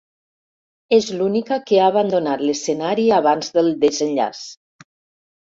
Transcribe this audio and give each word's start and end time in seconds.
És 0.95 1.09
l'única 1.19 1.59
que 1.71 1.81
ha 1.81 1.89
abandonat 1.93 2.41
l'escenari 2.47 3.07
abans 3.19 3.53
del 3.59 3.71
desenllaç. 3.87 4.43